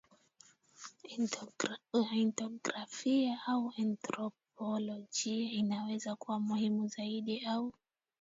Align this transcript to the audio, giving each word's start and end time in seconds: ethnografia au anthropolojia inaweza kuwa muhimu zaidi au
ethnografia 2.23 3.37
au 3.47 3.73
anthropolojia 3.77 5.51
inaweza 5.51 6.15
kuwa 6.15 6.39
muhimu 6.39 6.87
zaidi 6.87 7.45
au 7.45 7.73